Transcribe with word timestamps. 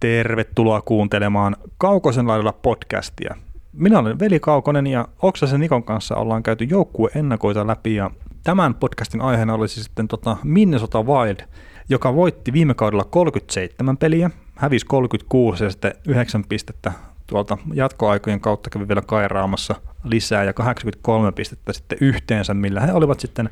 Tervetuloa 0.00 0.80
kuuntelemaan 0.80 1.56
Kaukosen 1.78 2.26
laidalla 2.26 2.52
podcastia. 2.52 3.36
Minä 3.72 3.98
olen 3.98 4.18
Veli 4.18 4.40
Kaukonen 4.40 4.86
ja 4.86 5.08
Oksasen 5.22 5.60
Nikon 5.60 5.84
kanssa 5.84 6.16
ollaan 6.16 6.42
käyty 6.42 6.64
joukkue 6.64 7.10
ennakoita 7.14 7.66
läpi 7.66 7.94
ja 7.94 8.10
tämän 8.44 8.74
podcastin 8.74 9.20
aiheena 9.20 9.54
olisi 9.54 9.82
sitten 9.82 10.08
tota 10.08 10.36
Minnesota 10.44 11.02
Wild, 11.02 11.40
joka 11.88 12.14
voitti 12.14 12.52
viime 12.52 12.74
kaudella 12.74 13.04
37 13.04 13.96
peliä, 13.96 14.30
hävisi 14.54 14.86
36 14.86 15.64
ja 15.64 15.70
sitten 15.70 15.92
9 16.08 16.44
pistettä 16.48 16.92
tuolta 17.26 17.58
jatkoaikojen 17.74 18.40
kautta 18.40 18.70
kävi 18.70 18.88
vielä 18.88 19.02
kairaamassa 19.02 19.74
lisää 20.04 20.44
ja 20.44 20.52
83 20.52 21.32
pistettä 21.32 21.72
sitten 21.72 21.98
yhteensä, 22.00 22.54
millä 22.54 22.80
he 22.80 22.92
olivat 22.92 23.20
sitten 23.20 23.50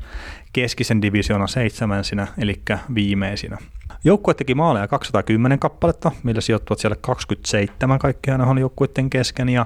keskisen 0.53 1.01
divisioona 1.01 1.47
seitsemänsinä, 1.47 2.27
eli 2.37 2.61
viimeisinä. 2.95 3.57
Joukkue 4.03 4.33
teki 4.33 4.55
maaleja 4.55 4.87
210 4.87 5.59
kappaletta, 5.59 6.11
millä 6.23 6.41
sijoittuvat 6.41 6.79
siellä 6.79 6.97
27 7.01 7.99
kaikkea 7.99 8.37
nähon 8.37 8.57
joukkueiden 8.57 9.09
kesken, 9.09 9.49
ja 9.49 9.65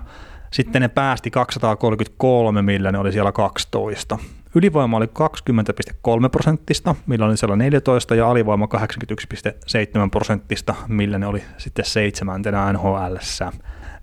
sitten 0.54 0.82
ne 0.82 0.88
päästi 0.88 1.32
233, 1.32 2.62
millä 2.62 2.92
ne 2.92 2.98
oli 2.98 3.12
siellä 3.12 3.32
12. 3.32 4.18
Ylivoima 4.56 4.98
oli 4.98 5.06
20,3 5.06 6.30
prosenttista, 6.32 6.96
millä 7.06 7.26
oli 7.26 7.38
siellä 7.38 7.56
14, 7.56 8.16
ja 8.16 8.30
alivoima 8.30 8.68
81,7 8.76 10.10
prosenttista, 10.12 10.76
millä 10.88 11.20
ne 11.20 11.28
oli 11.28 11.44
sitten 11.58 11.86
seitsemäntenä 11.86 12.74
NHL. 12.74 13.16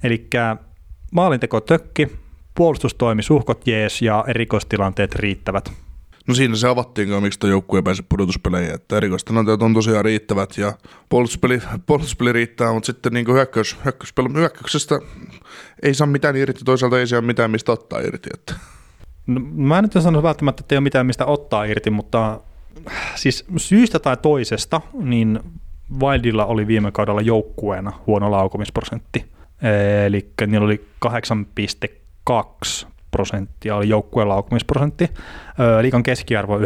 Eli 0.03 0.29
maalinteko 1.13 1.61
tökki, 1.61 2.19
puolustustoimi 2.55 3.23
suhkot 3.23 3.67
jees 3.67 4.03
ja 4.03 4.25
erikoistilanteet 4.27 5.15
riittävät. 5.15 5.73
No 6.29 6.35
siinä 6.35 6.57
se 6.57 6.69
avattiin, 6.69 7.23
miksi 7.23 7.39
tuo 7.39 7.51
joukkue 7.51 7.83
pääsi 7.83 8.05
pudotuspeleihin, 8.09 8.75
että 8.75 8.97
erikoistilanteet 8.97 9.63
on 9.63 9.75
tosiaan 9.75 10.05
riittävät 10.05 10.59
ja 10.59 10.73
puolustuspeli, 11.09 11.63
puolustuspeli 11.87 12.33
riittää, 12.33 12.73
mutta 12.73 12.87
sitten 12.87 13.13
niin 13.13 13.27
hyökkäys, 13.33 13.77
hyökkäyspeli, 13.85 14.29
hyökkäyksestä 14.35 15.01
ei 15.83 15.95
saa 15.95 16.07
mitään 16.07 16.37
irti, 16.37 16.65
toisaalta 16.65 17.01
ei 17.01 17.07
saa 17.07 17.21
mitään 17.21 17.51
mistä 17.51 17.73
ottaa 17.73 18.01
irti. 18.01 18.29
Että. 18.35 18.55
No, 19.27 19.41
mä 19.53 19.79
en 19.79 19.83
nyt 19.85 20.03
sano 20.03 20.23
välttämättä, 20.23 20.61
että 20.61 20.75
ei 20.75 20.77
ole 20.77 20.83
mitään 20.83 21.07
mistä 21.07 21.27
ottaa 21.27 21.65
irti, 21.65 21.91
mutta 21.91 22.41
siis 23.15 23.45
syystä 23.57 23.99
tai 23.99 24.17
toisesta, 24.17 24.81
niin 24.93 25.41
Wildilla 26.01 26.47
oli 26.47 26.67
viime 26.67 26.93
kaudella 26.93 27.21
joukkueena 27.21 27.93
huono 28.07 28.31
laukomisprosentti. 28.31 29.25
Eli 30.07 30.31
niillä 30.47 30.65
oli 30.65 30.89
8,2 31.07 32.87
prosenttia 33.11 33.77
oli 33.77 33.89
joukkueen 33.89 34.29
laukumisprosentti. 34.29 35.11
Liikan 35.81 36.03
keskiarvo 36.03 36.59
9,5. 36.59 36.65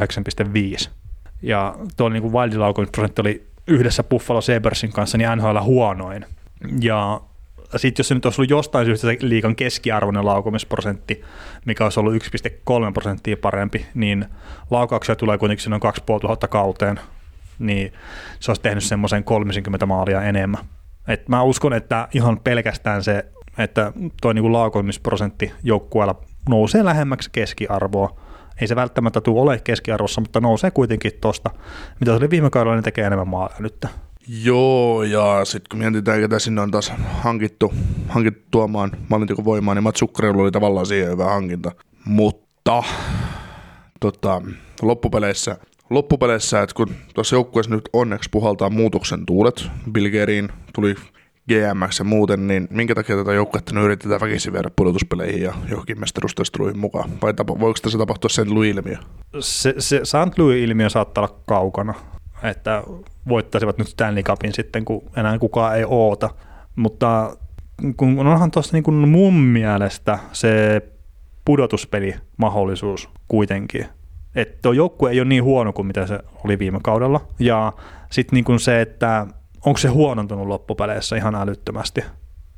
Ja 1.42 1.74
tuo 1.96 2.08
niin 2.08 2.32
Wildin 2.32 2.60
laukumisprosentti 2.60 3.20
oli 3.20 3.46
yhdessä 3.66 4.02
Buffalo 4.04 4.40
Sabersin 4.40 4.92
kanssa 4.92 5.18
niin 5.18 5.30
NHL 5.36 5.58
huonoin. 5.60 6.24
Ja 6.80 7.20
sitten 7.76 8.00
jos 8.00 8.08
se 8.08 8.14
nyt 8.14 8.24
olisi 8.24 8.40
ollut 8.40 8.50
jostain 8.50 8.86
syystä 8.86 9.06
se 9.06 9.16
liikan 9.20 9.56
keskiarvoinen 9.56 10.26
laukumisprosentti, 10.26 11.22
mikä 11.64 11.84
olisi 11.84 12.00
ollut 12.00 12.14
1,3 12.14 12.92
prosenttia 12.92 13.36
parempi, 13.36 13.86
niin 13.94 14.24
laukauksia 14.70 15.16
tulee 15.16 15.38
kuitenkin 15.38 15.70
noin 15.70 15.80
2500 15.80 16.48
kauteen, 16.48 17.00
niin 17.58 17.92
se 18.40 18.50
olisi 18.50 18.62
tehnyt 18.62 18.84
semmoisen 18.84 19.24
30 19.24 19.86
maalia 19.86 20.22
enemmän. 20.22 20.64
Et 21.08 21.28
mä 21.28 21.42
uskon, 21.42 21.72
että 21.72 22.08
ihan 22.14 22.40
pelkästään 22.40 23.04
se, 23.04 23.24
että 23.58 23.92
tuo 24.22 24.32
niin 24.32 24.52
laukomisprosentti 24.52 25.52
joukkueella 25.62 26.20
nousee 26.48 26.84
lähemmäksi 26.84 27.30
keskiarvoa. 27.32 28.20
Ei 28.60 28.66
se 28.66 28.76
välttämättä 28.76 29.20
tule 29.20 29.40
ole 29.40 29.60
keskiarvossa, 29.64 30.20
mutta 30.20 30.40
nousee 30.40 30.70
kuitenkin 30.70 31.12
tuosta. 31.20 31.50
Mitä 32.00 32.12
se 32.12 32.16
oli 32.16 32.30
viime 32.30 32.50
kaudella, 32.50 32.76
niin 32.76 32.84
tekee 32.84 33.06
enemmän 33.06 33.28
maaleja 33.28 33.60
nyt. 33.60 33.86
Joo, 34.44 35.02
ja 35.02 35.44
sitten 35.44 35.68
kun 35.70 35.78
mietitään, 35.78 36.20
ketä 36.20 36.38
sinne 36.38 36.60
on 36.60 36.70
taas 36.70 36.92
hankittu, 37.20 37.72
hankittu 38.08 38.46
tuomaan 38.50 38.90
voimaan, 39.44 39.76
niin 39.76 39.82
Matsukkarilla 39.82 40.42
oli 40.42 40.50
tavallaan 40.50 40.86
siihen 40.86 41.10
hyvä 41.10 41.24
hankinta. 41.24 41.70
Mutta 42.04 42.82
tota, 44.00 44.42
loppupeleissä, 44.82 45.58
loppupeleissä, 45.90 46.62
että 46.62 46.74
kun 46.74 46.94
tuossa 47.14 47.36
joukkueessa 47.36 47.74
nyt 47.74 47.88
onneksi 47.92 48.30
puhaltaa 48.30 48.70
muutoksen 48.70 49.26
tuulet, 49.26 49.68
Bill 49.92 50.06
tuli 50.74 50.94
GMX 51.48 51.98
ja 51.98 52.04
muuten, 52.04 52.46
niin 52.46 52.68
minkä 52.70 52.94
takia 52.94 53.16
tätä 53.16 53.32
joukkuetta 53.32 53.80
yritetään 53.80 54.20
väkisin 54.20 54.52
viedä 54.52 54.70
pudotuspeleihin 54.76 55.42
ja 55.42 55.54
johonkin 55.70 56.00
mestaruustaisteluihin 56.00 56.78
mukaan? 56.78 57.10
Vai 57.22 57.34
tapa, 57.34 57.60
voiko 57.60 57.78
tässä 57.82 57.98
tapahtua 57.98 58.28
sen 58.28 58.54
Louis-ilmiö? 58.54 58.96
Se, 59.40 59.74
se 59.78 60.00
St. 60.04 60.38
Louis-ilmiö 60.38 60.90
saattaa 60.90 61.24
olla 61.24 61.38
kaukana, 61.46 61.94
että 62.42 62.82
voittaisivat 63.28 63.78
nyt 63.78 63.88
Stanley 63.88 64.22
Cupin 64.22 64.52
sitten, 64.52 64.84
kun 64.84 65.02
enää 65.16 65.38
kukaan 65.38 65.76
ei 65.76 65.84
oota. 65.88 66.30
Mutta 66.76 67.36
kun 67.96 68.18
onhan 68.18 68.50
tuossa 68.50 68.76
niin 68.76 69.08
mun 69.08 69.34
mielestä 69.34 70.18
se 70.32 70.82
pudotuspeli-mahdollisuus 71.44 73.08
kuitenkin. 73.28 73.86
Että 74.34 74.58
tuo 74.62 74.72
joukkue 74.72 75.10
ei 75.10 75.20
ole 75.20 75.28
niin 75.28 75.44
huono 75.44 75.72
kuin 75.72 75.86
mitä 75.86 76.06
se 76.06 76.18
oli 76.44 76.58
viime 76.58 76.80
kaudella. 76.82 77.20
Ja 77.38 77.72
sitten 78.10 78.44
niin 78.48 78.60
se, 78.60 78.80
että 78.80 79.26
onko 79.66 79.78
se 79.78 79.88
huonontunut 79.88 80.46
loppupeleissä 80.46 81.16
ihan 81.16 81.34
älyttömästi. 81.34 82.04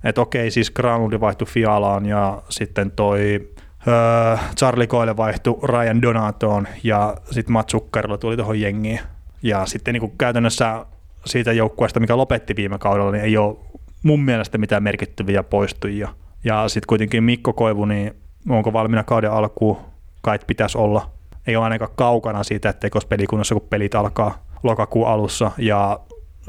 Että 0.04 0.20
okei, 0.20 0.50
siis 0.50 0.70
Granlund 0.70 1.20
vaihtui 1.20 1.46
Fialaan 1.46 2.06
ja 2.06 2.42
sitten 2.48 2.90
toi 2.90 3.48
öö, 3.88 4.36
Charlie 4.56 4.86
Coyle 4.86 5.16
vaihtui 5.16 5.58
Ryan 5.62 6.02
Donatoon 6.02 6.68
ja 6.82 7.16
sitten 7.30 7.52
Matt 7.52 7.70
Zuckerilla 7.70 8.18
tuli 8.18 8.36
tuohon 8.36 8.60
jengiin. 8.60 9.00
Ja 9.42 9.66
sitten 9.66 9.94
niin 9.94 10.00
kuin 10.00 10.12
käytännössä 10.18 10.86
siitä 11.26 11.52
joukkueesta, 11.52 12.00
mikä 12.00 12.16
lopetti 12.16 12.56
viime 12.56 12.78
kaudella, 12.78 13.12
niin 13.12 13.24
ei 13.24 13.36
ole 13.36 13.56
mun 14.02 14.24
mielestä 14.24 14.58
mitään 14.58 14.82
merkittäviä 14.82 15.42
poistujia. 15.42 16.08
Ja 16.44 16.68
sitten 16.68 16.86
kuitenkin 16.86 17.24
Mikko 17.24 17.52
Koivu, 17.52 17.84
niin 17.84 18.14
onko 18.48 18.72
valmiina 18.72 19.04
kauden 19.04 19.30
alkuun? 19.30 19.76
Kai 20.22 20.38
pitäisi 20.46 20.78
olla. 20.78 21.10
Ei 21.46 21.56
ole 21.56 21.64
ainakaan 21.64 21.90
kaukana 21.94 22.44
siitä, 22.44 22.68
etteikö 22.68 22.96
olisi 22.96 23.08
pelikunnassa, 23.08 23.54
kun 23.54 23.68
pelit 23.70 23.94
alkaa 23.94 24.44
lokakuun 24.62 25.08
alussa. 25.08 25.50
Ja 25.58 26.00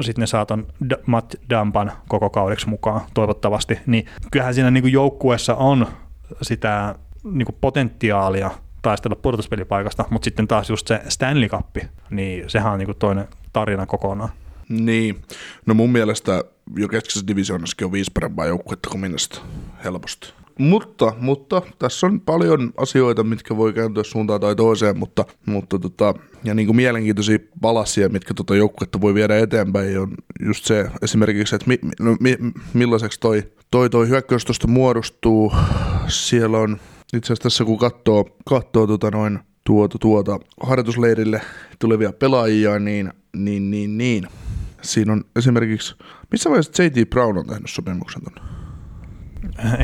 sitten 0.01 0.21
ne 0.21 0.27
saatan 0.27 0.65
Matt 1.05 1.35
Dampan 1.49 1.91
koko 2.07 2.29
kaudeksi 2.29 2.69
mukaan 2.69 3.01
toivottavasti, 3.13 3.79
niin 3.85 4.05
kyllähän 4.31 4.53
siinä 4.53 4.71
niin 4.71 4.91
joukkueessa 4.91 5.55
on 5.55 5.87
sitä 6.41 6.95
niin 7.23 7.45
kuin 7.45 7.57
potentiaalia 7.61 8.51
taistella 8.81 9.15
pudotuspelipaikasta, 9.15 10.05
mutta 10.09 10.25
sitten 10.25 10.47
taas 10.47 10.69
just 10.69 10.87
se 10.87 11.01
Stanley 11.09 11.49
Cup, 11.49 11.77
niin 12.09 12.49
sehän 12.49 12.73
on 12.73 12.79
niin 12.79 12.87
kuin 12.87 12.97
toinen 12.97 13.27
tarina 13.53 13.85
kokonaan. 13.85 14.29
Niin, 14.69 15.21
no 15.65 15.73
mun 15.73 15.91
mielestä 15.91 16.43
jo 16.77 16.87
keskisessä 16.87 17.27
divisioonassakin 17.27 17.85
on 17.85 17.91
viisi 17.91 18.11
parempaa 18.13 18.45
joukkuetta 18.45 18.89
kuin 18.89 19.01
minusta 19.01 19.41
helposti. 19.83 20.33
Mutta, 20.59 21.13
mutta 21.19 21.61
tässä 21.79 22.07
on 22.07 22.21
paljon 22.21 22.73
asioita, 22.77 23.23
mitkä 23.23 23.57
voi 23.57 23.73
kääntyä 23.73 24.03
suuntaan 24.03 24.41
tai 24.41 24.55
toiseen, 24.55 24.97
mutta, 24.97 25.25
mutta 25.45 25.79
tota, 25.79 26.13
ja 26.43 26.53
niin 26.53 26.65
kuin 26.65 26.75
mielenkiintoisia 26.75 27.39
palasia, 27.61 28.09
mitkä 28.09 28.33
tota 28.33 28.55
joukkuetta 28.55 29.01
voi 29.01 29.13
viedä 29.13 29.37
eteenpäin, 29.37 29.99
on 29.99 30.15
just 30.45 30.65
se 30.65 30.89
esimerkiksi, 31.01 31.55
että 31.55 31.67
mi, 31.67 31.79
no, 31.99 32.17
mi, 32.19 32.37
millaiseksi 32.73 33.19
toi, 33.19 33.43
toi, 33.71 33.89
toi 33.89 34.09
hyökkäys 34.09 34.45
tuosta 34.45 34.67
muodostuu. 34.67 35.53
Siellä 36.07 36.57
on 36.57 36.77
itse 37.13 37.27
asiassa 37.27 37.43
tässä 37.43 37.65
kun 37.65 37.77
katsoo, 37.77 38.25
katsoo 38.45 38.87
tota 38.87 39.11
noin, 39.11 39.39
tuota, 39.63 39.97
tuota 39.99 40.39
harjoitusleirille 40.63 41.41
tulevia 41.79 42.13
pelaajia, 42.13 42.79
niin, 42.79 43.13
niin, 43.35 43.71
niin, 43.71 43.97
niin. 43.97 44.27
Siinä 44.81 45.13
on 45.13 45.23
esimerkiksi, 45.35 45.95
missä 46.31 46.49
vaiheessa 46.49 46.83
J.T. 46.83 47.09
Brown 47.09 47.37
on 47.37 47.47
tehnyt 47.47 47.69
sopimuksen 47.69 48.21
tuonne? 48.21 48.64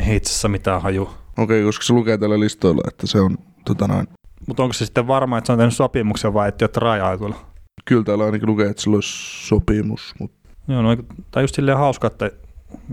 Ei 0.06 0.16
itse 0.16 0.30
asiassa 0.30 0.48
mitään 0.48 0.82
haju. 0.82 1.02
Okei, 1.02 1.16
okay, 1.42 1.64
koska 1.64 1.84
se 1.84 1.92
lukee 1.92 2.18
tällä 2.18 2.40
listoilla, 2.40 2.82
että 2.88 3.06
se 3.06 3.20
on 3.20 3.38
tota 3.64 3.88
noin. 3.88 4.06
Mutta 4.46 4.62
onko 4.62 4.72
se 4.72 4.84
sitten 4.84 5.06
varma, 5.06 5.38
että 5.38 5.46
se 5.46 5.52
on 5.52 5.58
tehnyt 5.58 5.74
sopimuksen 5.74 6.34
vai 6.34 6.48
että 6.48 6.80
raja-aikuilla? 6.80 7.36
Kyllä 7.84 8.04
täällä 8.04 8.24
ainakin 8.24 8.48
lukee, 8.48 8.70
että 8.70 8.82
sillä 8.82 8.94
olisi 8.94 9.46
sopimus. 9.48 10.14
Mutta... 10.18 10.48
Joo, 10.68 10.82
no, 10.82 10.96
tai 11.30 11.42
just 11.42 11.54
silleen 11.54 11.78
hauska, 11.78 12.06
että 12.06 12.30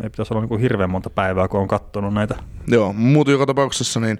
ei 0.03 0.09
pitäisi 0.09 0.33
olla 0.33 0.45
niin 0.45 0.59
hirveän 0.59 0.89
monta 0.89 1.09
päivää, 1.09 1.47
kun 1.47 1.59
on 1.59 1.67
katsonut 1.67 2.13
näitä. 2.13 2.35
Joo, 2.67 2.93
muuten 2.93 3.31
joka 3.31 3.45
tapauksessa 3.45 3.99
niin 3.99 4.17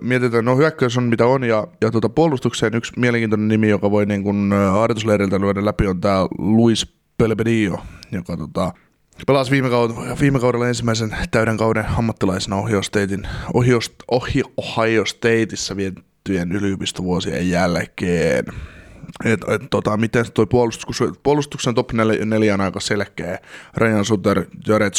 mietitään, 0.00 0.44
no 0.44 0.56
hyökkäys 0.56 0.98
on 0.98 1.04
mitä 1.04 1.26
on, 1.26 1.44
ja, 1.44 1.66
ja 1.80 1.90
tuota, 1.90 2.08
puolustukseen 2.08 2.74
yksi 2.74 2.92
mielenkiintoinen 2.96 3.48
nimi, 3.48 3.68
joka 3.68 3.90
voi 3.90 4.06
niin 4.06 4.22
kuin 4.22 4.52
harjoitusleiriltä 4.72 5.40
lyödä 5.40 5.64
läpi, 5.64 5.86
on 5.86 6.00
tämä 6.00 6.26
Luis 6.38 6.96
Pelbedio, 7.18 7.78
joka 8.12 8.36
tota, 8.36 8.72
Pelasi 9.26 9.50
viime, 9.50 9.70
kaudella, 9.70 10.16
viime 10.20 10.40
kaudella 10.40 10.68
ensimmäisen 10.68 11.16
täyden 11.30 11.56
kauden 11.56 11.84
ammattilaisena 11.96 12.56
Ohio, 12.56 12.82
Statein, 12.82 13.28
Ohio, 13.54 13.78
Ohio, 14.10 14.44
Ohio 14.56 15.04
Stateissa 15.04 15.76
viettyjen 15.76 16.52
yliopistovuosien 16.52 17.50
jälkeen. 17.50 18.44
Et, 19.24 19.40
et, 19.48 19.62
tota, 19.70 19.96
miten 19.96 20.32
toi 20.34 20.46
puolustus, 20.46 21.02
puolustuksen 21.22 21.74
top 21.74 21.92
4 21.92 22.54
on 22.54 22.60
aika 22.60 22.80
selkeä. 22.80 23.38
Ryan 23.76 24.04
Suter, 24.04 24.44
Jared 24.68 24.92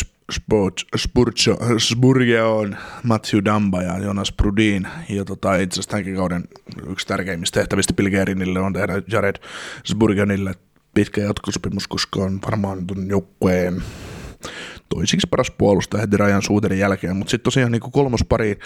Spurgeon, 1.77 2.77
Matthew 3.03 3.45
Damba 3.45 3.81
ja 3.81 3.97
Jonas 3.97 4.31
Brudin. 4.31 4.87
Ja 5.09 5.25
tota, 5.25 5.55
itse 5.55 5.73
asiassa 5.73 5.89
tämänkin 5.89 6.15
kauden 6.15 6.43
yksi 6.89 7.07
tärkeimmistä 7.07 7.59
tehtävistä 7.59 7.93
Bill 7.93 8.55
on 8.55 8.73
tehdä 8.73 9.01
Jared 9.07 9.35
Spurgeonille 9.83 10.53
pitkä 10.93 11.21
jatkosopimus, 11.21 11.87
koska 11.87 12.19
on 12.19 12.39
varmaan 12.41 12.87
tuon 12.87 13.07
joukkueen 13.07 13.83
toisiksi 14.89 15.27
paras 15.27 15.51
puolustaja 15.51 16.01
heti 16.01 16.17
rajan 16.17 16.41
suuterin 16.41 16.79
jälkeen, 16.79 17.15
mutta 17.15 17.31
sitten 17.31 17.43
tosiaan 17.43 17.71
niin 17.71 17.91
kolmospari 17.91 18.59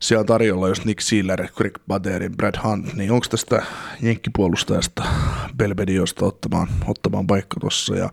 siellä 0.00 0.24
tarjolla 0.24 0.68
jos 0.68 0.84
Nick 0.84 1.00
Sealer, 1.00 1.46
Greg 1.56 1.78
Baderin, 1.88 2.36
Brad 2.36 2.54
Hunt, 2.64 2.94
niin 2.94 3.12
onko 3.12 3.26
tästä 3.30 3.62
jenkkipuolustajasta 4.02 5.04
Belbediosta 5.56 6.26
ottamaan, 6.26 6.68
ottamaan 6.86 7.26
paikka 7.26 7.60
tuossa 7.60 7.96
ja 7.96 8.10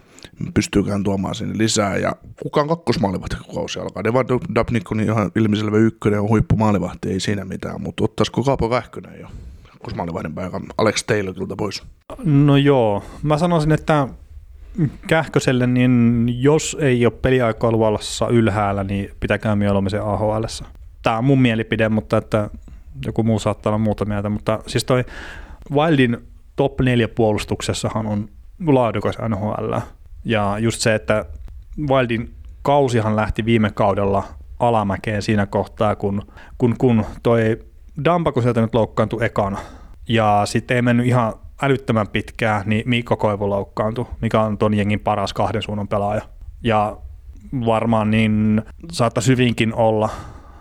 pystyykään 0.54 1.04
tuomaan 1.04 1.36
sinne 1.36 1.58
lisää 1.58 1.98
ja 1.98 2.16
kukaan 2.44 2.68
kakkosmaalivahti 2.68 3.36
kun 3.46 3.56
kausi 3.56 3.80
alkaa. 3.80 4.04
Devan 4.04 4.26
Dabnik 4.56 4.92
on 4.92 5.00
ihan 5.00 5.32
ilmiselvä 5.36 5.78
ykkönen 5.78 6.20
on 6.20 6.30
huippumaalivahti, 6.30 7.12
ei 7.12 7.20
siinä 7.20 7.46
mitään, 7.46 7.82
mutta 7.82 8.04
ottaisiko 8.04 8.44
Kaapo 8.44 8.70
Kähkönen 8.70 9.20
jo 9.20 9.28
kakkosmaalivahdin 9.72 10.36
paikan 10.36 10.64
Alex 10.78 11.04
Taylorilta 11.04 11.56
pois? 11.56 11.84
No 12.24 12.58
joo, 12.58 13.04
mä 13.24 13.38
sanoisin, 13.38 13.72
että 13.72 14.08
Kähköselle, 15.08 15.68
niin 15.68 16.26
jos 16.28 16.78
ei 16.80 17.06
ole 17.06 17.14
peliaikaa 17.22 17.72
luvassa 17.72 18.28
ylhäällä, 18.28 18.84
niin 18.84 19.12
pitäkää 19.20 19.56
mieluummin 19.56 19.92
se 19.92 20.00
AHL. 20.00 20.44
Tämä 21.04 21.18
on 21.18 21.26
mun 21.26 21.42
mielipide, 21.42 21.90
mutta 21.90 22.18
että 22.18 22.50
joku 23.06 23.24
muu 23.24 23.40
saattaa 23.40 23.70
olla 23.70 23.78
muuta 23.78 24.06
mieltä, 24.06 24.30
mutta 24.30 24.60
siis 24.68 24.84
toi 24.84 25.04
Wildin 25.72 26.18
top 26.56 26.82
4 26.82 27.08
puolustuksessahan 27.08 28.08
on 28.08 28.30
laadukas 28.68 29.16
NHL. 29.30 29.74
Ja 30.26 30.60
just 30.60 30.82
se, 30.82 30.96
että 30.96 31.26
Wildin 31.90 32.34
kausihan 32.62 33.16
lähti 33.16 33.46
viime 33.46 33.72
kaudella 33.72 34.24
alamäkeen 34.60 35.22
siinä 35.22 35.46
kohtaa, 35.46 35.96
kun, 35.96 36.22
kun, 36.58 36.76
kun 36.78 37.06
toi 37.24 37.60
Dampako 38.06 38.42
sieltä 38.42 38.62
nyt 38.62 38.76
loukkaantui 38.76 39.26
ekana. 39.26 39.58
Ja 40.10 40.42
sitten 40.46 40.76
ei 40.76 40.82
mennyt 40.82 41.06
ihan 41.06 41.34
älyttömän 41.62 42.08
pitkään, 42.08 42.64
niin 42.66 42.90
Mikko 42.90 43.18
Koivu 43.18 43.50
loukkaantui, 43.50 44.06
mikä 44.22 44.42
on 44.42 44.58
ton 44.58 44.74
jengin 44.74 45.00
paras 45.00 45.34
kahden 45.34 45.62
suunnan 45.62 45.88
pelaaja. 45.88 46.22
Ja 46.64 46.98
varmaan 47.66 48.12
niin 48.12 48.62
saattaisi 48.92 49.32
hyvinkin 49.32 49.74
olla, 49.74 50.10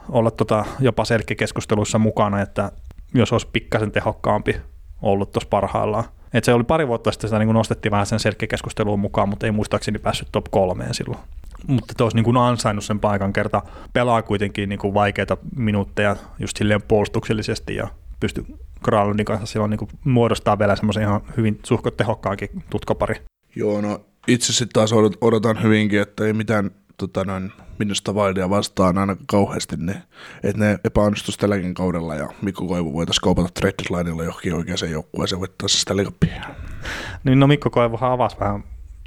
olla 0.09 0.31
tota 0.31 0.65
jopa 0.81 1.05
selkeäkeskusteluissa 1.05 1.99
mukana, 1.99 2.41
että 2.41 2.73
jos 3.15 3.33
olisi 3.33 3.49
pikkasen 3.53 3.93
tehokkaampi 3.93 4.57
ollut 5.03 5.33
tuossa 5.33 5.49
parhaillaan. 5.49 6.05
Et 6.35 6.45
se 6.45 6.55
oli 6.55 6.65
pari 6.65 6.89
vuotta 6.89 7.13
sitten, 7.13 7.31
sitä 7.31 7.39
niin 7.39 7.55
nostettiin 7.55 7.93
vähän 7.93 8.07
sen 8.07 8.21
selkeäkeskusteluun 8.21 9.01
mukaan, 9.01 9.29
mutta 9.29 9.47
ei 9.47 9.53
muistaakseni 9.53 9.99
päässyt 9.99 10.29
top 10.33 10.45
kolmeen 10.51 10.95
silloin. 10.95 11.21
Mutta 11.67 12.05
olisi 12.05 12.17
niin 12.17 12.25
kuin 12.25 12.37
ansainnut 12.37 12.85
sen 12.85 13.01
paikan 13.01 13.33
kerta. 13.33 13.63
Pelaa 13.93 14.23
kuitenkin 14.23 14.69
niin 14.69 14.79
kuin 14.79 14.95
vaikeita 14.95 15.37
minuutteja 15.57 16.17
just 16.39 16.57
silleen 16.57 16.83
puolustuksellisesti 16.83 17.75
ja 17.75 17.89
pystyy 18.21 18.45
Kralundin 18.85 19.25
kanssa 19.25 19.47
silloin 19.47 19.71
niin 19.71 19.89
muodostaa 20.05 20.59
vielä 20.59 20.77
semmoisen 20.77 21.03
ihan 21.03 21.21
hyvin 21.37 21.61
suhkot 21.63 21.97
tehokkaankin 21.97 22.49
tutkopari. 22.71 23.15
Joo, 23.57 23.81
no 23.81 24.01
itse 24.29 24.53
sitten 24.53 24.73
taas 24.73 24.93
odotan 25.21 25.63
hyvinkin, 25.63 26.01
että 26.01 26.25
ei 26.25 26.33
mitään 26.33 26.71
tota 26.97 27.25
noin, 27.25 27.53
minusta 27.79 28.13
Wildia 28.13 28.51
vastaan 28.51 28.99
aina 28.99 29.17
kauheasti, 29.27 29.77
ne, 29.77 30.03
että 30.43 30.65
ne 30.65 30.79
epäonnistuisi 30.85 31.39
tälläkin 31.39 31.75
kaudella 31.75 32.15
ja 32.15 32.29
Mikko 32.43 32.67
Koivu 32.67 32.93
voitaisiin 32.93 33.23
kaupata 33.23 33.49
trade 33.55 33.75
deadlineilla 33.79 34.25
johonkin 34.25 34.55
oikeaan 34.55 34.91
joukkueeseen 34.91 35.41
voittaa 35.41 35.69
se 35.69 35.79
sitä 35.79 35.97
liikapia. 35.97 36.45
Niin 37.25 37.41
no 37.41 37.47
Mikko 37.47 37.71
Koivuhan 37.71 38.13
avasi 38.13 38.37
vähän 38.41 38.65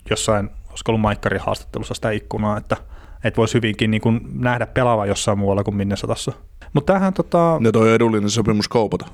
jossain, 0.10 0.50
olisiko 0.70 0.92
ollut 0.92 1.02
Maikkarin 1.02 1.42
haastattelussa 1.42 1.94
sitä 1.94 2.12
ikkunaa, 2.12 2.58
että 2.58 2.78
et 3.24 3.38
voisi 3.38 3.54
hyvinkin 3.54 3.92
niin 3.92 4.02
kuin 4.02 4.22
nähdä 4.34 4.66
pelaava 4.66 5.06
jossain 5.06 5.40
muualla 5.40 5.64
kuin 5.64 5.76
Minnesotassa. 5.76 6.32
Mutta 6.74 6.94
tämähän 6.94 7.14
tota... 7.14 7.60
Ja 7.64 7.72
toi 7.72 7.94
edullinen 7.94 8.30
sopimus 8.30 8.68
kaupata. 8.68 9.06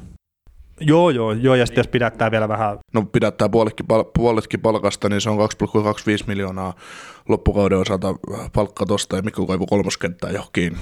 Joo, 0.79 1.09
joo, 1.09 1.31
joo, 1.31 1.55
ja 1.55 1.65
sitten 1.65 1.81
jos 1.81 1.87
pidättää 1.87 2.31
vielä 2.31 2.47
vähän... 2.47 2.77
No 2.93 3.05
pidättää 3.05 3.49
puoletkin, 3.49 3.85
pal- 3.85 4.05
puoletkin 4.15 4.59
palkasta, 4.59 5.09
niin 5.09 5.21
se 5.21 5.29
on 5.29 5.37
2,25 5.37 6.23
miljoonaa 6.27 6.73
loppukauden 7.29 7.77
osalta 7.77 8.15
palkka 8.53 8.85
tosta 8.85 9.15
ja 9.15 9.21
Mikko 9.21 9.45
Koivu 9.45 9.65
kolmoskenttää 9.65 10.31
johonkin, 10.31 10.77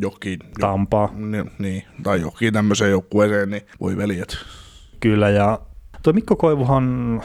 johonkin 0.00 0.38
Tampaa. 0.60 1.08
Jo, 1.12 1.26
niin, 1.26 1.50
niin, 1.58 1.82
tai 2.02 2.20
johonkin 2.20 2.52
tämmöiseen 2.52 2.90
joukkueeseen, 2.90 3.50
niin 3.50 3.62
voi 3.80 3.96
veljet. 3.96 4.36
Kyllä, 5.00 5.30
ja 5.30 5.58
tuo 6.02 6.12
Mikko 6.12 6.36
Koivuhan, 6.36 7.16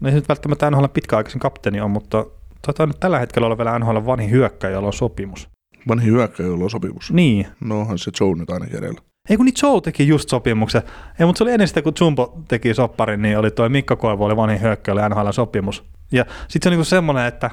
no 0.00 0.08
ei 0.08 0.12
se 0.12 0.18
nyt 0.18 0.28
välttämättä 0.28 0.70
NHL 0.70 0.84
pitkäaikaisin 0.84 1.40
kapteeni 1.40 1.80
on, 1.80 1.90
mutta 1.90 2.26
taitaa 2.66 2.86
nyt 2.86 3.00
tällä 3.00 3.18
hetkellä 3.18 3.46
olla 3.46 3.58
vielä 3.58 3.78
NHL 3.78 4.06
vanhin 4.06 4.30
hyökkäjä, 4.30 4.72
jolla 4.72 4.86
on 4.86 4.92
sopimus. 4.92 5.48
Vanhin 5.88 6.12
hyökkäjä, 6.12 6.46
jolla 6.46 6.64
on 6.64 6.70
sopimus? 6.70 7.12
Niin. 7.12 7.46
No 7.60 7.80
onhan 7.80 7.98
se 7.98 8.10
Joe 8.20 8.34
nyt 8.34 8.50
ainakin 8.50 8.78
edellä. 8.78 9.00
Ei 9.30 9.36
kun 9.36 9.46
niin 9.46 9.54
Joe 9.62 9.80
teki 9.80 10.08
just 10.08 10.28
sopimuksen. 10.28 10.82
Ei, 11.20 11.26
mutta 11.26 11.38
se 11.38 11.44
oli 11.44 11.52
ennen 11.52 11.68
sitä, 11.68 11.82
kun 11.82 11.92
Jumbo 12.00 12.42
teki 12.48 12.74
sopparin, 12.74 13.22
niin 13.22 13.38
oli 13.38 13.50
toi 13.50 13.68
Mikko 13.68 13.96
Koivu 13.96 14.24
oli 14.24 14.36
vanhin 14.36 14.60
hyökkäjä, 14.60 15.08
NHL 15.08 15.30
sopimus. 15.30 15.84
Ja 16.12 16.24
sitten 16.48 16.62
se 16.62 16.68
on 16.68 16.70
niinku 16.70 16.84
semmoinen, 16.84 17.26
että 17.26 17.50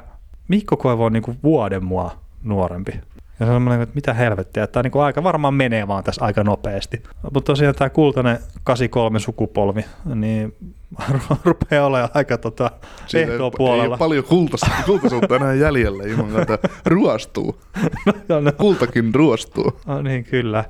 Mikko 0.48 0.76
Koivu 0.76 1.04
on 1.04 1.12
niinku 1.12 1.36
vuoden 1.42 1.84
mua 1.84 2.10
nuorempi. 2.42 2.92
Ja 3.40 3.46
se 3.46 3.52
on 3.52 3.56
semmoinen, 3.56 3.82
että 3.82 3.94
mitä 3.94 4.14
helvettiä, 4.14 4.64
että 4.64 4.72
tämä 4.72 4.82
niinku 4.82 4.98
aika 4.98 5.22
varmaan 5.22 5.54
menee 5.54 5.88
vaan 5.88 6.04
tässä 6.04 6.24
aika 6.24 6.44
nopeasti. 6.44 7.02
Mutta 7.22 7.40
tosiaan 7.40 7.74
tämä 7.74 7.90
kultainen 7.90 8.38
83 8.64 9.18
sukupolvi, 9.18 9.84
niin 10.14 10.54
rupeaa 11.44 11.86
olemaan 11.86 12.10
aika 12.14 12.38
tota 12.38 12.70
ehtoa 13.14 13.50
puolella. 13.50 13.84
Ei 13.84 13.88
ole 13.88 13.98
paljon 13.98 14.24
kultaista, 14.24 14.70
kultaisuutta 14.86 15.36
enää 15.36 15.54
jäljellä, 15.54 16.04
ilman 16.04 16.42
että 16.42 16.58
ruostuu. 16.86 17.60
no, 18.28 18.40
no. 18.40 18.52
Kultakin 18.52 19.14
ruostuu. 19.14 19.80
No 19.86 20.02
niin, 20.02 20.24
kyllä. 20.24 20.64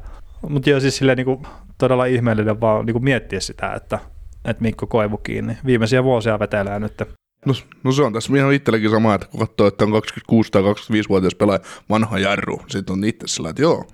Mutta 0.49 0.71
joo, 0.71 0.81
siis 0.81 0.97
silleen 0.97 1.17
niin 1.17 1.47
todella 1.79 2.05
ihmeellinen 2.05 2.61
vaan 2.61 2.87
niin 2.87 3.05
miettiä 3.05 3.41
sitä, 3.41 3.73
että, 3.73 3.99
että 4.45 4.63
Mikko 4.63 4.87
Koivu 4.87 5.17
kiinni. 5.19 5.57
Viimeisiä 5.67 6.05
vuosia 6.05 6.39
vetelee 6.39 6.81
nyt. 6.81 7.03
No, 7.47 7.55
no 7.85 7.93
se 7.93 8.03
on 8.03 8.13
tässä 8.13 8.37
ihan 8.37 8.53
itselläkin 8.53 8.91
sama, 8.91 9.15
että 9.15 9.27
kun 9.27 9.41
katsoo, 9.41 9.67
että 9.67 9.85
on 9.85 9.93
26 9.93 10.53
tai 10.53 10.63
25-vuotias 10.63 11.35
pelaaja 11.35 11.61
vanha 11.91 12.19
jarru, 12.19 12.63
sitten 12.69 12.93
on 12.93 13.05
itse 13.05 13.27
sillä, 13.27 13.51
että 13.51 13.63
joo. 13.63 13.85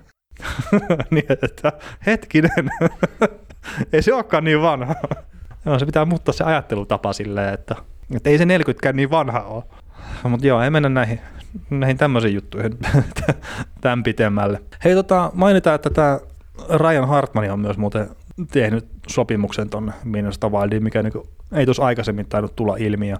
niin, 1.11 1.25
että 1.43 1.73
hetkinen, 2.05 2.71
ei 3.93 4.01
se 4.01 4.13
olekaan 4.13 4.43
niin 4.43 4.61
vanha. 4.61 4.95
joo, 5.65 5.79
se 5.79 5.85
pitää 5.85 6.05
muuttaa 6.05 6.33
se 6.33 6.43
ajattelutapa 6.43 7.13
silleen, 7.13 7.53
että, 7.53 7.75
että 8.15 8.29
ei 8.29 8.37
se 8.37 8.45
40 8.45 8.93
niin 8.93 9.11
vanha 9.11 9.39
ole. 9.39 9.63
Mutta 10.23 10.47
joo, 10.47 10.61
ei 10.61 10.69
mennä 10.69 10.89
näihin, 10.89 11.19
näihin 11.69 11.97
tämmöisiin 11.97 12.33
juttuihin 12.33 12.77
tämän 13.81 14.03
pitemmälle. 14.03 14.61
Hei, 14.83 14.95
tota, 14.95 15.31
mainitaan, 15.33 15.75
että 15.75 15.89
tämä 15.89 16.19
Ryan 16.69 17.07
Hartman 17.07 17.51
on 17.51 17.59
myös 17.59 17.77
muuten 17.77 18.09
tehnyt 18.47 18.87
sopimuksen 19.07 19.69
tuonne 19.69 19.91
Minnesota 20.03 20.49
Wildiin, 20.49 20.83
mikä 20.83 21.03
niin 21.03 21.13
ei 21.51 21.65
tuossa 21.65 21.85
aikaisemmin 21.85 22.25
tainnut 22.25 22.55
tulla 22.55 22.75
ilmi. 22.79 23.09
Ja 23.09 23.17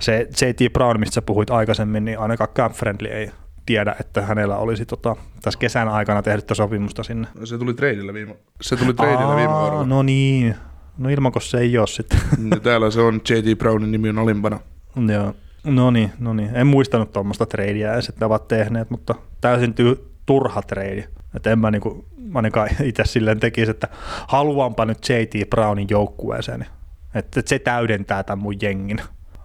se 0.00 0.28
J.T. 0.42 0.72
Brown, 0.72 1.00
mistä 1.00 1.14
sä 1.14 1.22
puhuit 1.22 1.50
aikaisemmin, 1.50 2.04
niin 2.04 2.18
ainakaan 2.18 2.50
Camp 2.54 2.74
Friendly 2.74 3.08
ei 3.08 3.30
tiedä, 3.66 3.96
että 4.00 4.22
hänellä 4.22 4.56
olisi 4.56 4.86
tota, 4.86 5.16
tässä 5.42 5.58
kesän 5.58 5.88
aikana 5.88 6.22
tehdyttä 6.22 6.54
sopimusta 6.54 7.02
sinne. 7.02 7.28
Se 7.44 7.58
tuli 7.58 7.74
treidillä 7.74 8.14
viime, 8.14 8.36
se 8.60 8.76
tuli 8.76 8.94
treidillä 8.94 9.36
viime 9.36 9.54
vuonna. 9.54 9.84
No 9.84 10.02
niin, 10.02 10.54
no 10.98 11.08
ilmako 11.08 11.40
se 11.40 11.58
ei 11.58 11.78
ole 11.78 11.86
sitten. 11.86 12.18
Ja 12.50 12.60
täällä 12.60 12.90
se 12.90 13.00
on 13.00 13.20
J.T. 13.30 13.58
Brownin 13.58 13.92
nimi 13.92 14.08
on 14.08 14.18
alimpana. 14.18 14.60
Joo, 15.12 15.34
no 15.64 15.90
niin, 15.90 16.12
no 16.18 16.32
niin. 16.32 16.50
En 16.56 16.66
muistanut 16.66 17.12
tuommoista 17.12 17.46
treidiä 17.46 17.94
edes, 17.94 18.08
että 18.08 18.26
ovat 18.26 18.48
tehneet, 18.48 18.90
mutta 18.90 19.14
täysin 19.40 19.74
ty- 19.74 20.07
turha 20.28 20.62
treidi. 20.62 21.04
Että 21.34 21.50
en 21.50 21.58
mä 21.58 21.70
niinku, 21.70 22.06
ainakaan 22.34 22.68
itse 22.84 23.04
silleen 23.04 23.40
tekisi, 23.40 23.70
että 23.70 23.88
haluanpa 24.28 24.84
nyt 24.84 24.98
J.T. 25.08 25.50
Brownin 25.50 25.86
joukkueeseen. 25.90 26.66
Että 27.14 27.42
se 27.46 27.58
täydentää 27.58 28.22
tämän 28.22 28.42
mun 28.42 28.54
jengin. 28.62 29.00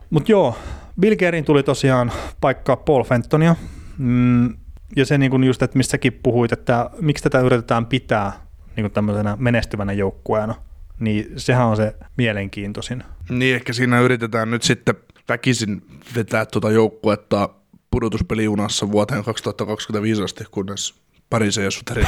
Mutta 0.09 0.31
joo, 0.31 0.55
Bill 0.99 1.15
Gerin 1.15 1.45
tuli 1.45 1.63
tosiaan 1.63 2.11
paikkaa 2.41 2.75
Paul 2.75 3.03
Fentonia. 3.03 3.55
Mm, 3.97 4.53
ja 4.95 5.05
se 5.05 5.17
niin 5.17 5.43
just, 5.43 5.61
että 5.61 5.77
missäkin 5.77 6.19
puhuit, 6.23 6.51
että 6.51 6.89
miksi 7.01 7.23
tätä 7.23 7.39
yritetään 7.39 7.85
pitää 7.85 8.31
niin 8.75 8.91
tämmöisenä 8.91 9.37
menestyvänä 9.39 9.93
joukkueena, 9.93 10.55
niin 10.99 11.33
sehän 11.37 11.67
on 11.67 11.77
se 11.77 11.95
mielenkiintoisin. 12.17 13.03
Niin, 13.29 13.55
ehkä 13.55 13.73
siinä 13.73 14.01
yritetään 14.01 14.51
nyt 14.51 14.63
sitten 14.63 14.95
väkisin 15.29 15.81
vetää 16.15 16.45
tuota 16.45 16.71
joukkuetta 16.71 17.49
pudotuspelijunassa 17.93 18.91
vuoteen 18.91 19.23
2025 19.23 20.23
asti, 20.23 20.43
kunnes 20.51 20.95
Pariisen 21.29 21.63
ja 21.63 21.71
Suterin 21.71 22.07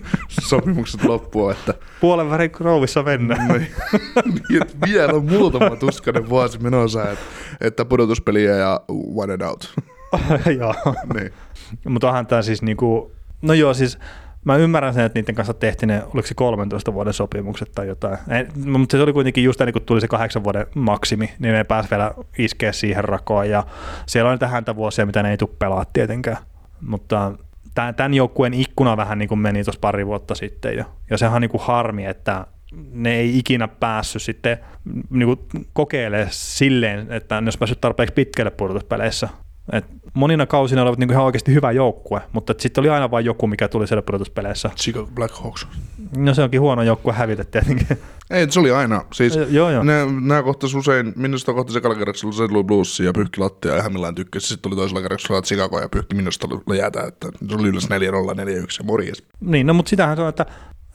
sopimukset 0.48 1.04
loppuu. 1.04 1.50
Että... 1.50 1.74
Puolen 2.00 2.30
värin 2.30 2.50
krouvissa 2.50 3.02
mennään. 3.02 3.48
niin, 3.52 3.68
niin 4.48 4.62
vielä 4.86 5.12
on 5.12 5.24
muutama 5.24 5.76
tuskainen 5.76 6.28
vuosi 6.28 6.58
menossa, 6.58 7.10
että, 7.10 7.24
että 7.60 7.84
pudotuspeliä 7.84 8.56
ja 8.56 8.80
one 9.14 9.32
and 9.32 9.42
out. 9.42 9.74
joo. 10.60 10.74
niin. 11.14 11.32
Mutta 11.88 12.08
onhan 12.08 12.26
tämä 12.26 12.42
siis 12.42 12.62
niinku, 12.62 13.12
no 13.42 13.54
joo 13.54 13.74
siis 13.74 13.98
mä 14.44 14.56
ymmärrän 14.56 14.94
sen, 14.94 15.04
että 15.04 15.18
niiden 15.18 15.34
kanssa 15.34 15.54
tehtiin 15.54 15.88
ne, 15.88 16.02
oliko 16.14 16.28
se 16.28 16.34
13 16.34 16.94
vuoden 16.94 17.12
sopimukset 17.12 17.72
tai 17.74 17.86
jotain. 17.86 18.18
Ei, 18.28 18.46
mutta 18.64 18.96
se 18.96 19.02
oli 19.02 19.12
kuitenkin 19.12 19.44
just 19.44 19.60
ennen 19.60 19.72
kuin 19.72 19.84
tuli 19.84 20.00
se 20.00 20.08
kahdeksan 20.08 20.44
vuoden 20.44 20.66
maksimi, 20.74 21.32
niin 21.38 21.52
ne 21.52 21.64
pääsi 21.64 21.90
vielä 21.90 22.14
iskeä 22.38 22.72
siihen 22.72 23.04
rakoon. 23.04 23.50
Ja 23.50 23.64
siellä 24.06 24.30
on 24.30 24.38
niitä 24.56 24.76
vuosia, 24.76 25.06
mitä 25.06 25.22
ne 25.22 25.30
ei 25.30 25.36
tule 25.36 25.50
pelaa 25.58 25.84
tietenkään. 25.92 26.36
Mutta 26.80 27.32
tämän 27.74 28.14
joukkueen 28.14 28.54
ikkuna 28.54 28.96
vähän 28.96 29.18
niin 29.18 29.28
kuin 29.28 29.38
meni 29.38 29.64
tuossa 29.64 29.80
pari 29.80 30.06
vuotta 30.06 30.34
sitten 30.34 30.76
jo. 30.76 30.84
Ja 31.10 31.18
sehän 31.18 31.34
on 31.34 31.40
niin 31.40 31.50
kuin 31.50 31.62
harmi, 31.62 32.06
että 32.06 32.46
ne 32.92 33.14
ei 33.14 33.38
ikinä 33.38 33.68
päässyt 33.68 34.22
sitten 34.22 34.58
niin 35.10 35.38
kokeilemaan 35.72 36.28
silleen, 36.30 37.12
että 37.12 37.40
ne 37.40 37.46
olisi 37.46 37.58
päässyt 37.58 37.80
tarpeeksi 37.80 38.14
pitkälle 38.14 38.50
pudotuspeleissä. 38.50 39.28
Et 39.72 39.84
monina 40.14 40.46
kausina 40.46 40.82
olivat 40.82 40.98
niinku 40.98 41.12
ihan 41.12 41.24
oikeasti 41.24 41.54
hyvä 41.54 41.72
joukkue, 41.72 42.20
mutta 42.32 42.54
sitten 42.58 42.82
oli 42.82 42.88
aina 42.88 43.10
vain 43.10 43.24
joku, 43.24 43.46
mikä 43.46 43.68
tuli 43.68 43.86
siellä 43.86 44.02
pudotuspeleissä. 44.02 44.70
Chicago 44.76 45.08
Blackhawks. 45.14 45.66
No 46.16 46.34
se 46.34 46.42
onkin 46.42 46.60
huono 46.60 46.82
joukkue 46.82 47.12
hävitä 47.12 47.44
tietenkin. 47.44 47.86
Ei, 48.30 48.50
se 48.50 48.60
oli 48.60 48.70
aina. 48.70 49.04
Siis 49.12 49.38
joo, 49.50 49.70
joo. 49.70 49.82
Ne, 49.82 50.06
nämä 50.20 50.42
kohtas 50.42 50.74
usein, 50.74 51.12
minusta 51.16 51.52
kohta 51.52 51.72
sekalla 51.72 51.96
kerroksella 51.96 52.32
St. 52.32 52.52
Louis 52.52 52.66
Blues 52.66 53.00
ja 53.00 53.12
pyyhki 53.12 53.40
lattia 53.40 53.76
ja 53.76 53.90
millään 53.90 54.14
tykkäsi. 54.14 54.46
Sitten 54.46 54.62
tuli 54.70 54.76
toisella 54.76 55.02
kerroksella 55.02 55.42
Chicago 55.42 55.80
ja 55.80 55.88
pyyhki 55.88 56.14
minusta 56.14 56.48
jäätä, 56.78 57.02
että 57.02 57.28
se 57.48 57.54
oli 57.54 57.68
yleensä 57.68 57.88
4-0, 57.88 57.92
4-1 57.98 58.76
ja 58.78 58.84
morjes. 58.84 59.22
Niin, 59.40 59.66
no 59.66 59.74
mutta 59.74 59.90
sitähän 59.90 60.16
se 60.16 60.22
on, 60.22 60.28
että, 60.28 60.46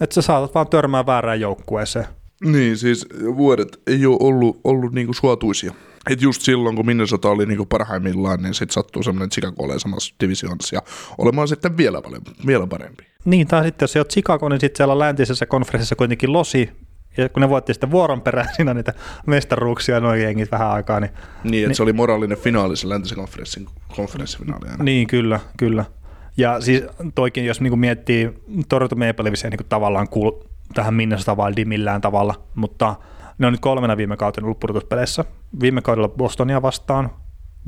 että 0.02 0.14
sä 0.14 0.22
saatat 0.22 0.56
vaan 0.56 0.68
törmää 0.68 1.06
väärään 1.06 1.40
joukkueeseen. 1.40 2.06
Niin, 2.44 2.78
siis 2.78 3.06
vuodet 3.38 3.82
ei 3.88 4.06
ole 4.06 4.18
ollut, 4.20 4.60
ollut 4.64 4.94
niinku 4.94 5.14
suotuisia. 5.14 5.74
Et 6.10 6.22
just 6.22 6.42
silloin, 6.42 6.76
kun 6.76 6.86
Minnesota 6.86 7.30
oli 7.30 7.46
niinku 7.46 7.66
parhaimmillaan, 7.66 8.42
niin 8.42 8.54
sitten 8.54 8.74
sattuu 8.74 9.04
semmoinen 9.04 9.30
Chicago 9.30 9.64
olemaan 9.64 9.80
samassa 9.80 10.16
divisioonassa 10.20 10.76
ja 10.76 10.82
olemaan 11.18 11.48
sitten 11.48 11.78
vielä, 11.78 12.02
paljon, 12.02 12.22
vielä 12.48 12.68
parempi. 12.68 13.04
Niin, 13.26 13.48
tai 13.48 13.64
sitten 13.64 13.84
jos 13.84 13.94
sä 13.94 14.00
oot 14.00 14.10
Chicago, 14.10 14.50
niin 14.50 14.60
sitten 14.60 14.78
siellä 14.78 15.00
läntisessä 15.00 15.46
konferenssissa 15.46 15.96
kuitenkin 15.96 16.34
losi, 16.34 16.70
ja 17.18 17.30
kun 17.30 17.42
ne 17.42 17.50
voitti 17.50 17.74
sitten 17.74 17.92
vuoron 17.92 18.22
perään 18.22 18.50
siinä 18.56 18.74
niitä 18.74 18.94
mestaruuksia 19.26 20.00
noin 20.00 20.22
jengit 20.22 20.52
vähän 20.52 20.72
aikaa. 20.72 21.00
Niin, 21.00 21.12
niin 21.44 21.64
että 21.64 21.70
niin, 21.70 21.76
se 21.76 21.84
oli 21.84 21.94
moraalinen 21.94 22.38
finaali 22.38 22.78
se 22.78 22.90
läntisen 22.90 23.18
konferenssin 23.18 23.68
konferenssifinaali 23.96 24.70
aina. 24.70 24.84
Niin, 24.84 25.08
kyllä, 25.08 25.40
kyllä. 25.58 25.86
Ja 26.38 26.62
siis 26.62 26.84
toikin, 27.16 27.46
jos 27.46 27.62
niinku 27.62 27.78
miettii 27.78 28.30
Toronto 28.70 28.96
Maple 28.96 29.24
Leafs 29.24 29.44
ei 29.44 29.50
niinku 29.50 29.66
tavallaan 29.70 30.10
kuulu 30.10 30.44
tähän 30.74 30.94
Minnesota 30.94 31.36
Wildiin 31.36 31.70
millään 31.70 32.02
tavalla, 32.02 32.44
mutta 32.56 32.96
ne 33.38 33.48
on 33.48 33.54
nyt 33.54 33.62
kolmena 33.62 33.98
viime 33.98 34.18
kautena 34.18 34.46
ollut. 34.46 34.66
Viime 35.62 35.82
kaudella 35.82 36.10
Bostonia 36.10 36.62
vastaan. 36.62 37.10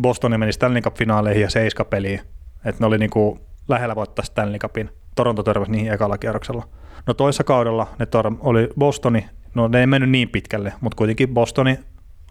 Bostonia 0.01 0.37
meni 0.37 0.53
Stanley 0.53 0.81
Cup-finaaleihin 0.81 1.41
ja 1.41 1.49
seiska 1.49 1.85
peliin. 1.85 2.21
Et 2.65 2.79
ne 2.79 2.85
oli 2.85 2.97
niinku 2.97 3.39
lähellä 3.67 3.95
voittaa 3.95 4.25
Stanley 4.25 4.59
Cupin. 4.59 4.89
Toronto 5.15 5.43
törmäsi 5.43 5.71
niihin 5.71 5.93
ekalla 5.93 6.17
kierroksella. 6.17 6.67
No 7.07 7.13
toisessa 7.13 7.43
kaudella 7.43 7.87
ne 7.99 8.05
tor- 8.05 8.37
oli 8.39 8.69
Bostoni, 8.79 9.25
no 9.55 9.67
ne 9.67 9.79
ei 9.79 9.87
mennyt 9.87 10.09
niin 10.09 10.29
pitkälle, 10.29 10.73
mutta 10.81 10.95
kuitenkin 10.95 11.33
Bostoni 11.33 11.79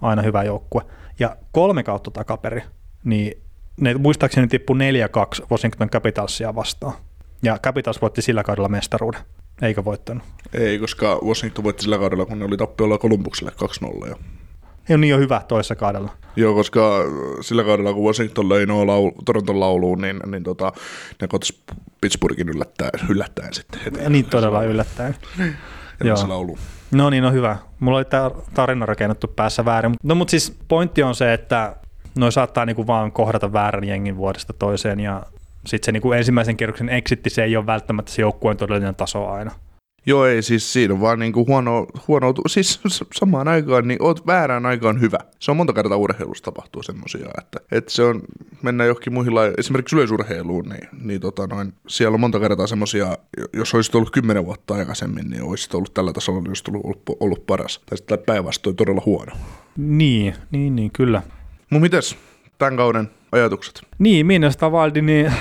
aina 0.01 0.23
hyvä 0.23 0.43
joukkue. 0.43 0.83
Ja 1.19 1.37
kolme 1.53 1.83
kautta 1.83 2.11
takaperi, 2.11 2.63
niin 3.05 3.43
ne 3.81 3.95
muistaakseni 3.95 4.47
tippui 4.47 4.77
4-2 4.77 5.47
Washington 5.51 5.91
Capitalsia 5.91 6.55
vastaan. 6.55 6.95
Ja 7.43 7.59
Capitals 7.59 8.03
voitti 8.03 8.23
sillä 8.23 8.43
kaudella 8.43 8.69
mestaruuden, 8.69 9.21
eikä 9.63 9.85
voittanut. 9.85 10.23
Ei, 10.53 10.79
koska 10.79 11.19
Washington 11.25 11.65
voitti 11.65 11.83
sillä 11.83 11.99
kaudella, 11.99 12.27
kun 12.27 12.39
ne 12.39 12.45
oli 12.45 12.57
tappiolla 12.57 12.99
Kolumbukselle 12.99 13.53
2-0. 14.05 14.09
Ja... 14.09 14.15
Ei 14.89 14.95
ole 14.95 14.99
niin 14.99 15.11
jo 15.11 15.19
hyvä 15.19 15.43
toisessa 15.49 15.77
kaudella. 15.77 16.11
Joo, 16.37 16.55
koska 16.55 16.99
sillä 17.41 17.65
kaudella, 17.65 17.93
kun 17.93 18.05
Washington 18.05 18.49
löi 18.49 18.67
no 18.67 18.87
laulu, 18.87 19.13
Toronton 19.25 19.61
lauluun, 19.61 20.01
niin, 20.01 20.21
niin 20.27 20.43
tota, 20.43 20.73
ne 21.21 21.29
kotis 21.29 21.63
Pittsburghin 22.01 22.49
yllättäen, 22.49 22.91
yllättäen 23.09 23.55
sitten 23.55 23.81
heti. 23.85 24.03
Ja 24.03 24.11
niin 24.11 24.25
todella 24.25 24.65
yllättäen. 24.65 25.17
Joo. 26.05 26.29
laulu. 26.29 26.59
No 26.91 27.11
niin, 27.11 27.23
no 27.23 27.33
hyvä. 27.33 27.57
Mulla 27.81 27.99
oli 27.99 28.05
tämä 28.05 28.31
tarina 28.55 28.87
rakennettu 28.87 29.29
päässä 29.29 29.65
väärin. 29.65 29.95
No 30.03 30.15
mutta 30.15 30.31
siis 30.31 30.59
pointti 30.69 31.03
on 31.03 31.15
se, 31.15 31.33
että 31.33 31.77
noi 32.15 32.33
saattaa 32.33 32.67
niinku 32.67 32.87
vaan 32.87 33.13
kohdata 33.13 33.53
väärän 33.53 33.85
jengin 33.85 34.17
vuodesta 34.17 34.53
toiseen 34.53 35.01
ja 35.01 35.23
sitten 35.67 35.87
se 35.87 35.93
niinku 35.93 36.13
ensimmäisen 36.13 36.57
kierroksen 36.57 36.89
exitti, 36.89 37.31
se 37.31 37.45
ei 37.45 37.57
ole 37.57 37.67
välttämättä 37.67 38.13
se 38.13 38.23
joukkueen 38.23 38.57
todellinen 38.57 38.95
taso 38.95 39.29
aina. 39.29 39.51
Joo, 40.07 40.27
ei 40.27 40.43
siis 40.43 40.73
siinä 40.73 40.95
on 40.95 41.01
vaan 41.01 41.19
niinku 41.19 41.47
huono, 41.47 41.87
huono, 42.09 42.35
siis 42.47 42.81
samaan 43.15 43.49
aikaan 43.49 43.89
niin 43.89 44.03
oot 44.03 44.27
väärään 44.27 44.67
aikaan 44.67 45.01
hyvä. 45.01 45.19
Se 45.39 45.51
on 45.51 45.57
monta 45.57 45.73
kertaa 45.73 45.97
urheilussa 45.97 46.45
tapahtuu 46.45 46.83
semmoisia, 46.83 47.29
että, 47.39 47.61
että 47.73 47.93
se 47.93 48.03
on, 48.03 48.23
mennä 48.63 48.85
johonkin 48.85 49.13
muihin 49.13 49.35
lajiin, 49.35 49.55
esimerkiksi 49.59 49.97
yleisurheiluun, 49.97 50.69
niin, 50.69 50.89
niin 51.03 51.21
tota 51.21 51.47
noin, 51.47 51.73
siellä 51.89 52.15
on 52.15 52.21
monta 52.21 52.41
kertaa 52.41 52.67
semmoisia, 52.67 53.19
jos 53.53 53.75
olisit 53.75 53.95
ollut 53.95 54.11
kymmenen 54.11 54.47
vuotta 54.47 54.75
aikaisemmin, 54.75 55.31
niin 55.31 55.43
olisit 55.43 55.75
ollut 55.75 55.95
tällä 55.95 56.13
tasolla, 56.13 56.41
niin 56.41 56.51
olisit 56.51 56.69
ollut, 56.69 57.03
ollut 57.21 57.47
paras. 57.47 57.81
Tai 57.87 57.99
sitten 57.99 58.19
päinvastoin 58.27 58.77
todella 58.77 59.03
huono. 59.07 59.33
Niin, 59.77 60.35
niin, 60.51 60.77
niin, 60.77 60.91
kyllä. 60.93 61.23
Mun 61.71 61.83
mites 61.83 62.17
tämän 62.59 62.77
kauden 62.77 63.11
ajatukset? 63.33 63.83
Niin, 63.99 64.27
Minnesota 64.27 64.73
Valdi, 64.73 65.03
niin 65.03 65.33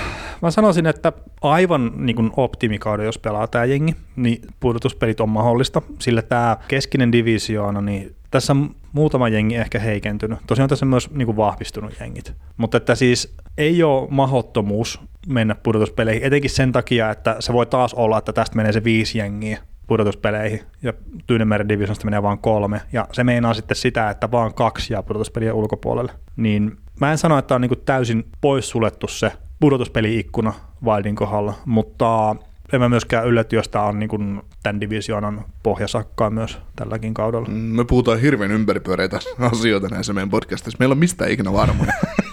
mä 0.42 0.50
sanoisin, 0.50 0.86
että 0.86 1.12
aivan 1.42 1.92
niin 1.96 2.30
optimikauden, 2.36 3.06
jos 3.06 3.18
pelaa 3.18 3.46
tämä 3.46 3.64
jengi, 3.64 3.96
niin 4.16 4.42
pudotuspelit 4.60 5.20
on 5.20 5.28
mahdollista, 5.28 5.82
sillä 5.98 6.22
tämä 6.22 6.56
keskinen 6.68 7.12
divisioona, 7.12 7.80
niin 7.80 8.14
tässä 8.30 8.52
on 8.52 8.74
muutama 8.92 9.28
jengi 9.28 9.56
ehkä 9.56 9.78
heikentynyt. 9.78 10.38
Tosiaan 10.46 10.68
tässä 10.68 10.86
on 10.86 10.90
myös 10.90 11.10
niin 11.10 11.26
kuin 11.26 11.36
vahvistunut 11.36 11.94
jengit. 12.00 12.32
Mutta 12.56 12.76
että 12.76 12.94
siis 12.94 13.34
ei 13.58 13.82
ole 13.82 14.08
mahottomuus 14.10 15.00
mennä 15.28 15.54
pudotuspeleihin, 15.54 16.24
etenkin 16.24 16.50
sen 16.50 16.72
takia, 16.72 17.10
että 17.10 17.36
se 17.40 17.52
voi 17.52 17.66
taas 17.66 17.94
olla, 17.94 18.18
että 18.18 18.32
tästä 18.32 18.56
menee 18.56 18.72
se 18.72 18.84
viisi 18.84 19.18
jengiä 19.18 19.58
pudotuspeleihin 19.86 20.60
ja 20.82 20.92
Tyynemeren 21.26 21.68
divisionista 21.68 22.04
menee 22.04 22.22
vain 22.22 22.38
kolme. 22.38 22.80
Ja 22.92 23.06
se 23.12 23.24
meinaa 23.24 23.54
sitten 23.54 23.76
sitä, 23.76 24.10
että 24.10 24.30
vaan 24.30 24.54
kaksi 24.54 24.92
jää 24.92 25.02
pudotuspelien 25.02 25.54
ulkopuolelle. 25.54 26.12
Niin 26.36 26.76
mä 27.00 27.12
en 27.12 27.18
sano, 27.18 27.38
että 27.38 27.54
on 27.54 27.60
niin 27.60 27.82
täysin 27.84 28.24
poissuljettu 28.40 29.08
se 29.08 29.32
pudotuspeli-ikkuna 29.60 30.54
Wildin 30.84 31.16
kohdalla, 31.16 31.54
mutta 31.64 32.36
en 32.72 32.80
mä 32.80 32.88
myöskään 32.88 33.26
ylläty, 33.26 33.56
jos 33.56 33.68
tämä 33.68 33.84
on 33.84 33.98
niin 33.98 34.08
kuin 34.08 34.42
tämän 34.62 34.80
divisioonan 34.80 35.44
pohjasakkaa 35.62 36.30
myös 36.30 36.58
tälläkin 36.76 37.14
kaudella. 37.14 37.48
Me 37.48 37.84
puhutaan 37.84 38.20
hirveän 38.20 38.50
ympäripyöreitä 38.50 39.18
asioita 39.52 39.88
näissä 39.88 40.12
meidän 40.12 40.30
podcastissa. 40.30 40.76
Meillä 40.78 40.92
on 40.92 40.98
mistä 40.98 41.26
ikinä 41.26 41.52
varmoja. 41.52 41.92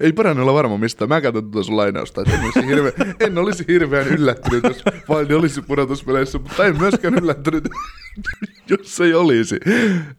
Ei 0.00 0.12
parane 0.12 0.40
olla 0.42 0.54
varma 0.54 0.78
mistä. 0.78 1.06
Mä 1.06 1.20
käytän 1.20 1.50
tuota 1.50 1.66
sun 1.66 1.76
lainausta, 1.76 2.22
että 2.22 2.34
en 2.34 2.44
olisi, 2.44 2.66
hirveän, 2.66 2.94
en 3.20 3.38
olisi 3.38 3.64
hirveän 3.68 4.08
yllättynyt, 4.08 4.64
jos 4.64 4.82
Valdi 5.08 5.34
olisi 5.34 5.62
pudotuspeleissä, 5.62 6.38
mutta 6.38 6.66
en 6.66 6.78
myöskään 6.78 7.14
yllättynyt, 7.14 7.68
jos 8.70 9.00
ei 9.00 9.14
olisi. 9.14 9.60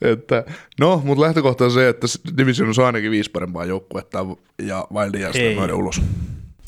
Että, 0.02 0.44
no, 0.80 1.02
mutta 1.06 1.22
lähtökohta 1.22 1.66
on 1.66 1.72
se, 1.72 1.90
että 1.90 2.08
Division 2.38 2.70
on 2.78 2.86
ainakin 2.86 3.12
viisi 3.12 3.32
parempaa 3.32 3.66
joukkuetta 3.66 4.26
ja 4.62 4.88
Valdi 4.94 5.22
jää 5.22 5.34
sitten 5.34 5.74
ulos. 5.74 6.02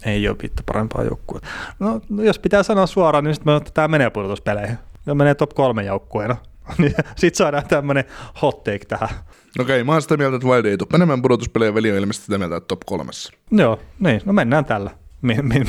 Ei 0.06 0.28
ole 0.28 0.38
vittu 0.44 0.64
parempaa 0.66 1.04
joukkuetta. 1.04 1.48
No, 1.80 2.02
jos 2.24 2.40
pitää 2.40 2.64
sanoa 2.64 2.88
suoraan, 2.88 3.24
niin 3.24 3.36
sitten 3.36 3.62
tämä 3.74 3.88
menee 3.88 4.10
pudotuspeleihin. 4.10 4.78
Ja 5.06 5.16
menee 5.16 5.36
top 5.36 5.54
kolme 5.54 5.84
joukkueena. 5.84 6.38
Niin 6.78 6.94
sitten 7.16 7.38
saadaan 7.38 7.68
tämmöinen 7.68 8.04
hot 8.42 8.64
take 8.64 8.86
tähän. 8.88 9.10
Okei, 9.60 9.84
mä 9.84 9.92
oon 9.92 10.02
sitä 10.02 10.18
mieltä, 10.18 10.36
että 10.36 10.48
Wild 10.48 10.66
ei 10.66 10.78
tule 10.78 10.90
menemään 10.92 11.22
pudotuspelejä, 11.22 11.74
veli 11.74 11.92
on 11.92 11.98
ilmeisesti 11.98 12.26
sitä 12.26 12.38
mieltä, 12.38 12.56
että 12.56 12.68
top 12.68 12.82
kolmessa. 12.86 13.34
Joo, 13.52 13.80
niin, 14.00 14.22
no 14.26 14.34
mennään 14.34 14.66
tällä. 14.66 14.92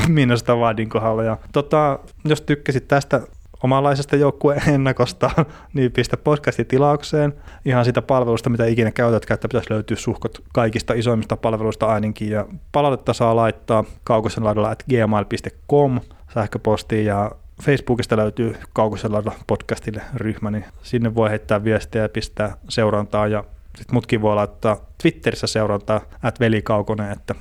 Minä 0.08 0.36
sitä 0.36 0.54
Wildin 0.54 0.88
kohdalla. 0.88 1.22
Ja, 1.22 1.36
tota, 1.52 1.98
jos 2.24 2.40
tykkäsit 2.40 2.88
tästä 2.88 3.22
omanlaisesta 3.62 4.16
joukkueen 4.16 4.62
ennakosta, 4.68 5.30
niin 5.74 5.92
pistä 5.92 6.16
podcasti 6.16 6.64
tilaukseen. 6.64 7.34
Ihan 7.64 7.84
sitä 7.84 8.02
palvelusta, 8.02 8.50
mitä 8.50 8.66
ikinä 8.66 8.90
käytät, 8.90 9.30
että 9.30 9.48
pitäisi 9.48 9.70
löytyä 9.70 9.96
suhkot 9.96 10.42
kaikista 10.52 10.94
isoimmista 10.94 11.36
palveluista 11.36 11.86
ainakin. 11.86 12.30
Ja 12.30 12.46
palautetta 12.72 13.12
saa 13.12 13.36
laittaa 13.36 13.84
kaukosen 14.04 14.44
laidalla 14.44 14.70
at 14.70 14.84
gmail.com 14.88 16.00
sähköpostiin 16.34 17.04
ja 17.04 17.30
Facebookista 17.62 18.16
löytyy 18.16 18.56
Kaukosella 18.72 19.22
podcastille 19.46 20.02
ryhmä, 20.14 20.50
niin 20.50 20.64
sinne 20.82 21.14
voi 21.14 21.30
heittää 21.30 21.64
viestiä 21.64 22.02
ja 22.02 22.08
pistää 22.08 22.56
seurantaa 22.68 23.26
ja 23.26 23.44
sitten 23.76 23.94
mutkin 23.94 24.22
voi 24.22 24.34
laittaa 24.34 24.76
Twitterissä 25.02 25.46
seurantaa, 25.46 26.00
at 26.22 26.40
velikaukonen, 26.40 27.12
että, 27.12 27.34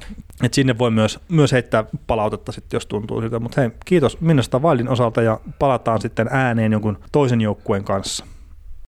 että 0.43 0.55
sinne 0.55 0.77
voi 0.77 0.91
myös, 0.91 1.19
myös 1.29 1.51
heittää 1.51 1.83
palautetta 2.07 2.51
sitten, 2.51 2.75
jos 2.75 2.85
tuntuu 2.85 3.21
siltä. 3.21 3.39
Mutta 3.39 3.61
hei, 3.61 3.71
kiitos 3.85 4.21
minusta 4.21 4.61
Valdin 4.61 4.89
osalta 4.89 5.21
ja 5.21 5.39
palataan 5.59 6.01
sitten 6.01 6.27
ääneen 6.31 6.71
jonkun 6.71 6.97
toisen 7.11 7.41
joukkueen 7.41 7.83
kanssa. 7.83 8.25